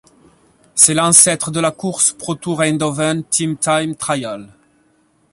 [0.73, 4.47] C'est l'ancêtre de la course ProTour Eindhoven Team Time Trial.